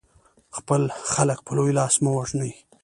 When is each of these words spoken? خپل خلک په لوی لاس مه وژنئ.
خپل 0.57 0.81
خلک 1.13 1.39
په 1.45 1.51
لوی 1.57 1.71
لاس 1.79 1.95
مه 2.03 2.11
وژنئ. 2.13 2.53